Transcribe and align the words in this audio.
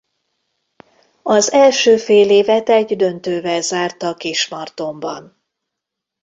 Az 1.23 1.51
első 1.51 1.97
félévet 1.97 2.69
egy 2.69 2.95
döntővel 2.95 3.61
zárta 3.61 4.13
Kismartonban. 4.15 5.43